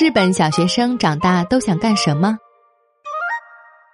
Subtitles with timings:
[0.00, 2.38] 日本小学生长大都想干什么？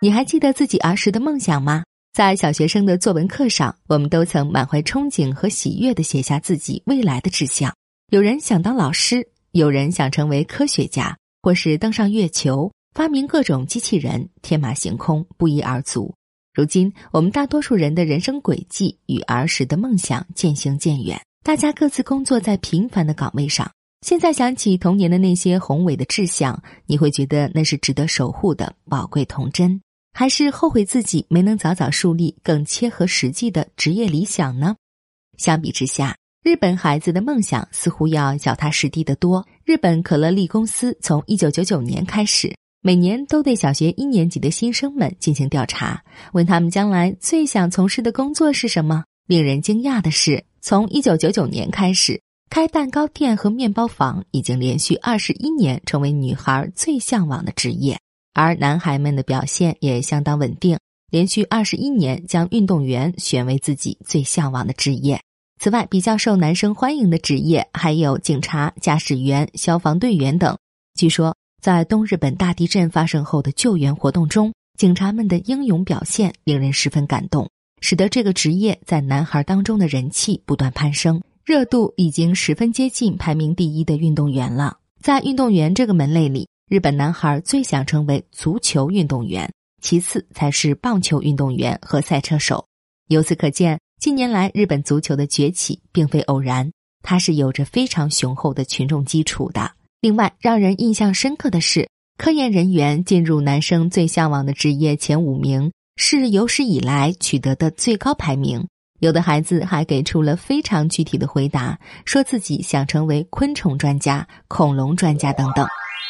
[0.00, 1.82] 你还记得自己儿时的梦想吗？
[2.12, 7.74] 在小学生的作文课上，我们都曾满怀憧憬和喜悦的写下自己未来的志向。
[8.10, 16.14] 有人想当老师，有人想成为科学家，或是登上月球，发明各种机器人，天马行空，不一而足。
[16.54, 23.68] 如今，我们大多数人的人生轨迹与儿时的梦想渐行渐远，大家各自工作在平凡的岗位上。
[24.00, 29.80] 现在想起童年的那些宏伟的志向，你会觉得那是值得守护的宝贵童真，
[30.12, 34.76] 还是后悔自己没能早早树立更切合实际的职业理想呢？
[35.36, 39.44] 相比之下，日本孩子的梦想似乎要脚踏实地的多。
[39.64, 46.00] 日本可乐利公司从一九九九年开始，每年都对小学一年级的新生们进行调查，
[46.32, 49.02] 问他们将来最想从事的工作是什么。
[49.26, 52.20] 令人惊讶的是，从一九九九年开始。
[52.50, 58.00] 开蛋糕店和面包房已经连续二十一年成为女孩最向往的职业，
[58.32, 60.78] 而男孩们的表现也相当稳定，
[61.10, 65.20] 连续二十一年将运动员选为自己最向往的职业。
[65.60, 70.56] 此外，比较受男生欢迎的职业还有警察、驾驶员、消防队员等。
[70.94, 81.20] 据说，在东日本大地震发生后的救援活动中，警察们的英勇表现令人十分感动，使得这个职业在男孩当中的人气不断攀升。
[81.48, 84.76] 热度已经十分接近排名第一的运动员了。
[85.00, 92.66] 在运动员这个门类里，日本男孩最想成为足球运动员，其次才是棒球运动员和赛车手。
[93.08, 96.70] 由此可见，近年来日本足球的崛起并非偶然，
[97.02, 99.70] 它是有着非常雄厚的群众基础的。
[100.02, 101.88] 另外，让人印象深刻的是，
[102.18, 108.68] 科研人员进入男生最向往的职业前五名，是有史以来取得的最高排名。
[109.00, 115.66] 有的孩子还给出了非常具体的回答，说自己想成为昆虫专家、恐龙专家等等。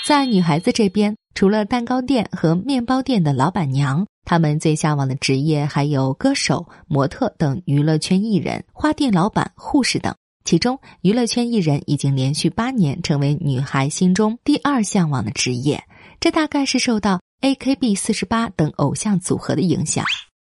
[0.07, 10.15] 在女孩子这边，除了蛋糕店和面包店的老板娘，她们最向往的职业还有歌手、模特等娱乐圈艺人、花店老板、护士等。
[10.45, 15.85] 其中，娱乐圈艺人已经连续八年成为女孩心中第二向往的职业，
[16.21, 20.07] 这大概是受到 AKB 四十八等偶像组合的影响。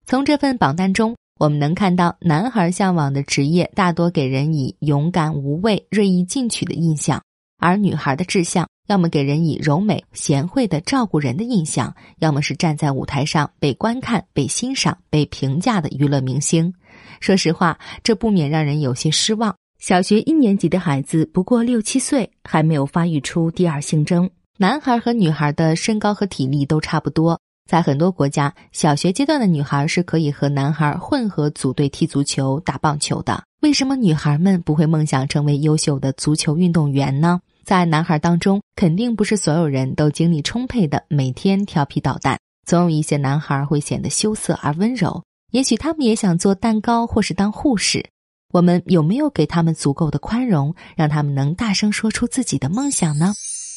[0.04, 1.14] 从这份榜单中。
[1.38, 7.20] 我们能看到，男孩向往的职业大多给人以勇敢无畏、锐意进取的印象，
[7.58, 16.72] 而女孩的志向要么给人以柔美贤惠的照顾人的印象，要么是站在舞台上被观看、被欣赏、被评价的娱乐明星。
[17.20, 19.56] 说实话，这不免让人有些失望。
[19.80, 24.30] 小学一年级的孩子不过六七岁，还没有发育出第二性征。
[24.56, 27.40] 男孩和女孩的身高和体力都差不多。
[27.68, 33.42] 在很多国家，小学阶段的女孩是可以和男孩混合组队踢足球、打棒球的。
[33.62, 37.40] 为什么女孩们不会梦想成为优秀的足球运动员呢？
[37.64, 42.38] 在男孩当中，肯定不是所有人都精力充沛的，每天调皮捣蛋。
[42.66, 48.04] 总有一些男孩会显得羞涩而温柔，也许他们也想做蛋糕或是当护士。
[48.52, 53.32] 我们有没有给他们足够的宽容，让他们能大声说出自己的梦想呢？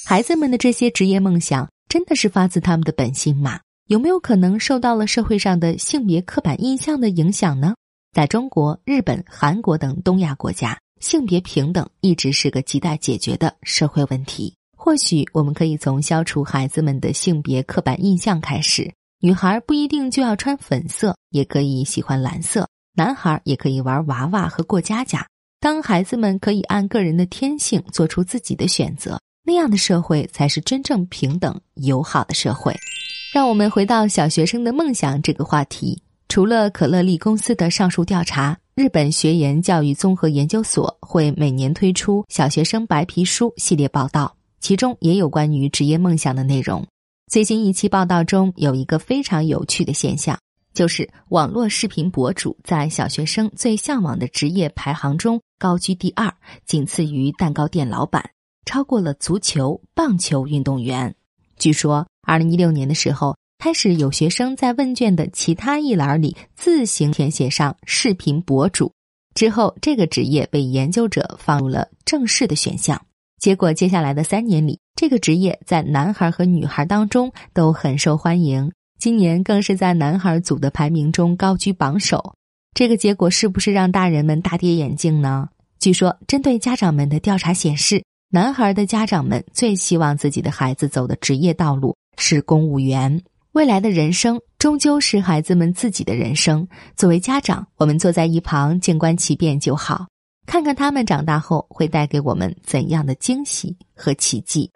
[0.05, 3.61] 孩子们的这些职业梦想，真的是发自他们的本心吗？
[3.87, 7.73] 有没有可能受到了社会上的性别刻板印象的影响呢？
[8.13, 14.53] 在中国、日本、韩国等东亚国家，性别平等一直是个亟待解决的社会问题。
[14.75, 18.93] 或许我们可以从消除孩子们的性别刻板印象开始。
[19.21, 25.25] 女孩不一定就要穿粉色，也可以喜欢蓝色；男孩也可以玩娃娃和过家家。
[25.61, 32.75] 当孩子们可以按个人的天性做出自己的选择，那样的社会才是真正平等友好的社会。
[33.29, 36.01] 让我们回到小学生的梦想这个话题。
[36.29, 46.85] 除了可乐利公司的上述调查，日本学研教育综合研究所会每年推出小学生白皮书系列报道，其中也有关于职业梦想的内容。
[47.29, 50.39] 最新一期报道中有一个非常有趣的现象，
[50.73, 56.33] 就是网络视频博主在小学生最向往的职业排行中高居第二，
[56.65, 58.31] 仅次于蛋糕店老板，
[58.65, 61.13] 超过了足球、棒球运动员。
[61.57, 62.07] 据说。
[62.27, 68.91] 二零一六年的时候，开始有学生在问卷的其他一栏里自行填写上“视频博主”，
[69.33, 73.01] 之后这个职业被研究者放入了正式的选项。
[73.39, 78.69] 结果，接下来的三年里，这个职业在男孩和女孩当中都很受欢迎，
[78.99, 82.33] 今年更是在男孩组的排名中高居榜首。
[82.73, 85.47] 这个结果是不是让大人们大跌眼镜呢？
[85.79, 91.95] 据说，针对家长们的调查显示，男孩的家长们最希望自己的孩子走的职业道路。
[92.17, 93.23] 是公务员。
[93.53, 96.67] 未来的人生终究是孩子们自己的人生。
[96.95, 100.05] 作为家长，我们坐在一旁静观其变就好，
[100.45, 104.69] 看看他们长大后会带给我们怎样的惊喜和奇迹。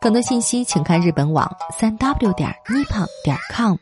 [0.00, 3.76] 更多信息，请看日本网三 w 点 nippon 点 com。